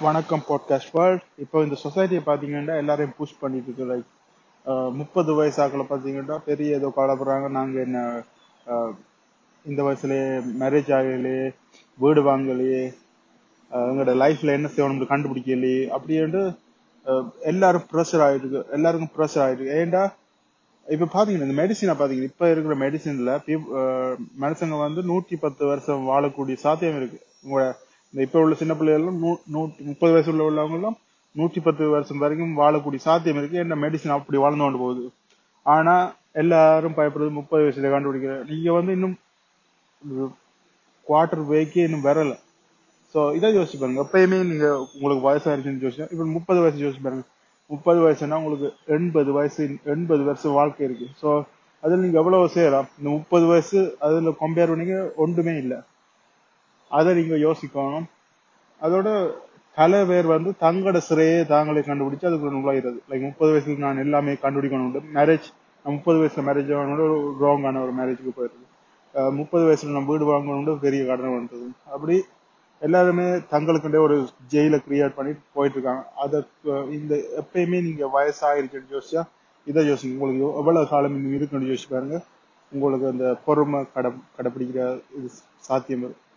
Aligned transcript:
வணக்கம் 0.00 0.42
podcast 0.48 0.92
world 0.92 1.24
இப்போ 1.36 1.62
இந்த 1.62 1.76
சொசைட்டியை 1.82 2.22
பார்த்தீங்கன்னா 2.26 2.76
எல்லாரையும் 2.76 3.14
புஷ் 3.16 3.40
பண்ணிட்டு 3.40 3.68
இருக்கு. 3.68 3.86
லைக் 3.86 4.08
முப்பது 4.92 5.30
வயசாக்களை 5.34 5.84
பார்த்தீங்கன்னா 5.84 6.38
பெரிய 6.44 6.76
ஏதோ 6.76 6.92
கவலைப்படுறாங்க 6.96 7.48
நாங்கள் 7.48 7.82
என்ன 7.82 7.98
இந்த 9.64 9.82
வயசுலயே 9.82 10.26
மேரேஜ் 10.60 10.90
ஆகலையே 10.94 11.44
வீடு 11.98 12.22
வாங்கலையே 12.22 12.82
எங்களோட 13.70 14.14
லைஃப்ல 14.22 14.52
என்ன 14.52 14.68
செய்யணும்னு 14.68 15.10
கண்டுபிடிக்கலையே 15.10 15.82
அப்படின்ட்டு 15.96 16.42
எல்லாரும் 17.42 17.86
ப்ரெஷர் 17.92 18.24
ஆயிருக்கு 18.26 18.62
எல்லாருக்கும் 18.72 19.14
ப்ரெஷர் 19.16 19.44
ஆயிருக்கு 19.44 19.76
ஏன்டா 19.78 20.02
இப்ப 20.86 21.10
பாத்தீங்கன்னா 21.14 21.48
இந்த 21.48 21.58
மெடிசினை 21.62 21.94
பாத்தீங்கன்னா 21.94 22.32
இப்ப 22.32 22.50
இருக்கிற 22.50 22.76
மெடிசின்ல 22.76 23.32
மனுஷங்க 24.40 24.78
வந்து 24.78 25.02
நூற்றி 25.02 25.36
பத்து 25.36 25.64
வருஷம் 25.66 26.08
வாழக்கூடிய 26.08 26.54
சாத்தியம் 26.56 26.96
இருக்கு. 26.96 27.18
உங்களோட 27.44 27.68
இந்த 28.12 28.26
இப்ப 28.26 28.40
உள்ள 28.40 28.54
சின்ன 28.54 28.74
பிள்ளைகளும் 28.74 29.18
நூ- 29.18 29.40
நூற்றி 29.46 29.84
முப்பது 29.84 30.12
வயசு 30.12 30.36
உள்ள 30.36 30.44
உள்ளவங்க 30.50 30.90
நூற்றி 31.32 31.60
பத்து 31.60 31.88
வருஷம் 31.88 32.18
வரைக்கும் 32.18 32.58
வாழக்கூடிய 32.58 32.96
சாத்தியம் 32.96 33.38
இருக்கு. 33.38 33.58
என்ன 33.58 33.74
மெடிசன் 33.74 34.08
அப்படி 34.08 34.38
வாழ்ந்து 34.38 34.64
கொண்டு 34.64 34.78
போகுது. 34.78 35.10
ஆனா 35.62 36.14
எல்லாரும் 36.32 36.92
பயப்படுறது 36.92 37.30
முப்பது 37.30 37.64
வயசுல 37.64 37.82
கண்டுபிடிக்கிற. 37.82 38.48
நீங்க 38.48 38.72
வந்து 38.72 38.92
இன்னும் 38.92 39.18
குவார்டர் 41.08 41.46
வேக்கே 41.46 41.82
இன்னும் 41.82 42.04
வரல. 42.04 42.38
சோ 43.14 43.34
இதை 43.34 43.56
யோசிச்சு 43.56 43.78
பாருங்க. 43.78 44.08
எப்பயுமே 44.12 44.44
நீங்க 44.44 44.86
உங்களுக்கு 45.00 45.30
வயசாயிருச்சுன்னு 45.30 45.90
யோசிச்சா 45.90 46.12
இப்ப 46.12 46.24
முப்பது 46.24 46.60
வயசு 46.60 46.78
யோசிச்சு 46.78 47.02
பாருங்க. 47.02 47.24
முப்பது 47.66 48.00
வயசுனா 48.00 48.34
உங்களுக்கு 48.34 48.72
எண்பது 48.86 49.32
வயசு 49.32 49.76
எண்பது 49.84 50.22
வருஷம் 50.24 50.52
வாழ்க்கை 50.52 50.86
இருக்கு. 50.86 51.28
சோ 51.28 51.44
அதுல 51.80 52.02
நீங்க 52.02 52.18
எவ்வளவு 52.18 52.48
செய்யலாம் 52.48 52.88
இந்த 52.98 53.10
முப்பது 53.10 53.46
வயசு 53.46 53.96
அதுல 54.00 54.30
கம்பேர் 54.30 54.68
பண்ணிக்க 54.68 55.12
ஒன்றுமே 55.16 55.56
இல்லை. 55.56 55.76
அதை 56.90 57.10
நீங்க 57.18 57.36
யோசிக்கணும். 57.46 58.08
அதோட 58.80 59.08
பல 59.76 59.98
பேர் 60.08 60.26
வந்து 60.34 60.50
தங்களோட 60.64 60.98
சிறையை 61.08 61.38
தாங்களே 61.52 61.82
கண்டுபிடிச்சு 61.88 62.28
அதுக்குள்ள 62.28 62.52
நுழையிறது. 62.56 62.98
லைக் 63.10 63.26
முப்பது 63.28 63.50
வயசுல 63.52 63.84
நான் 63.86 64.02
எல்லாமே 64.04 64.32
கண்டுபிடிக்கணும் 64.44 65.12
மேரேஜ் 65.18 65.48
முப்பது 65.84 66.18
வயசுல 66.20 66.42
மேரேஜ் 66.48 66.72
ஆகணும் 66.78 67.04
ஒரு 67.06 67.18
ராங்கான 67.44 67.80
ஒரு 67.84 67.92
மேரேஜுக்கு 68.00 68.32
போயிருது 68.38 68.66
முப்பது 69.38 69.64
வயசுல 69.68 69.94
நம்ம 69.96 70.10
வீடு 70.12 70.26
வாங்கணும் 70.30 70.84
பெரிய 70.84 71.02
கடன் 71.06 71.36
வந்தது. 71.36 71.66
அப்படி 71.94 72.16
எல்லாருமே 72.82 73.24
தங்களுக்குண்டே 73.52 74.00
ஒரு 74.06 74.16
ஜெயில 74.52 74.76
கிரியேட் 74.84 75.16
பண்ணி 75.16 75.32
போயிட்டு 75.56 75.76
இருக்காங்க 75.78 76.02
அதற்கு 76.24 76.74
இந்த 76.98 77.14
எப்பயுமே 77.40 77.78
நீங்க 77.86 78.04
வயசாயிருச்சுன்னு 78.16 78.94
யோசிச்சா 78.96 79.22
இதை 79.66 79.82
யோசிங்க. 79.90 80.14
உங்களுக்கு 80.16 80.44
எவ்வளவு 80.60 80.90
காலம் 80.92 81.16
இன்னும் 81.18 81.36
இருக்குன்னு 81.38 81.70
யோசிச்சு 81.70 81.90
பாருங்க. 81.94 82.18
உங்களுக்கு 82.72 83.06
அந்த 83.12 83.26
பொறுமை 83.46 83.80
கடை 83.94 84.10
கடைப்பிடிக்கிற 84.36 84.82
இது 85.18 85.30
சாத்தியம் 85.68 86.04
இருக்கு 86.06 86.28